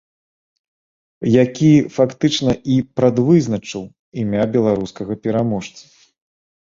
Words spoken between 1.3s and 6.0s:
Які, фактычна, і прадвызначыў імя беларускага пераможцы.